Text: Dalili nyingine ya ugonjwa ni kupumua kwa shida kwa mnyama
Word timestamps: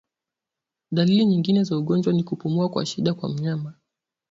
Dalili 0.91 1.25
nyingine 1.25 1.59
ya 1.59 1.71
ugonjwa 1.77 2.13
ni 2.13 2.23
kupumua 2.23 2.69
kwa 2.69 2.85
shida 2.85 3.13
kwa 3.13 3.29
mnyama 3.29 3.73